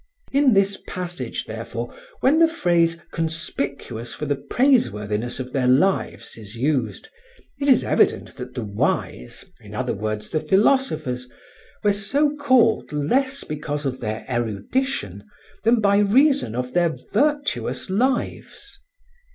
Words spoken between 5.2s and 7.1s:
of their lives" is used,